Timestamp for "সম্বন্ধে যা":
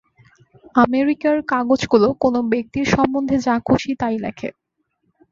2.87-3.55